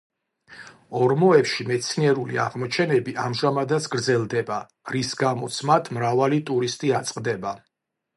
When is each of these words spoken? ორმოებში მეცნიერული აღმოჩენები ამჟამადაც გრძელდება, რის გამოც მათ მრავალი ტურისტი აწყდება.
ორმოებში 0.99 1.65
მეცნიერული 1.71 2.39
აღმოჩენები 2.45 3.13
ამჟამადაც 3.25 3.87
გრძელდება, 3.97 4.57
რის 4.95 5.11
გამოც 5.21 5.59
მათ 5.71 5.93
მრავალი 5.99 6.41
ტურისტი 6.49 6.91
აწყდება. 7.01 7.53